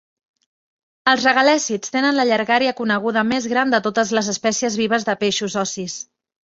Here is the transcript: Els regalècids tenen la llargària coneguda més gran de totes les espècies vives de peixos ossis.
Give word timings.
Els 1.13 1.27
regalècids 1.29 1.93
tenen 1.97 2.17
la 2.21 2.27
llargària 2.31 2.75
coneguda 2.81 3.27
més 3.35 3.51
gran 3.55 3.77
de 3.77 3.83
totes 3.91 4.17
les 4.19 4.35
espècies 4.37 4.83
vives 4.85 5.11
de 5.13 5.21
peixos 5.25 5.63
ossis. 5.69 6.05